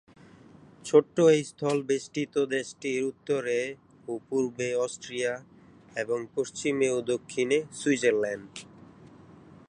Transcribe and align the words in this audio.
ছোট্ট 0.85 1.15
এই 1.33 1.41
স্থলবেষ্টিত 1.43 2.35
দেশটির 2.55 3.01
উত্তরে 3.03 3.59
ও 4.07 4.13
পূর্বে 4.29 4.69
অস্ট্রিয়া, 4.75 5.33
এবং 5.95 6.19
পশ্চিমে 6.35 6.87
ও 6.89 6.97
দক্ষিণে 7.11 7.57
সুইজারল্যান্ড। 7.79 8.53